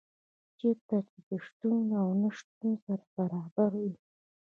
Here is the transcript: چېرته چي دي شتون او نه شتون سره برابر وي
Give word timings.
چېرته 0.59 0.95
چي 1.07 1.17
دي 1.27 1.37
شتون 1.45 1.85
او 2.01 2.09
نه 2.21 2.29
شتون 2.37 2.71
سره 2.85 3.05
برابر 3.15 3.71
وي 3.81 3.93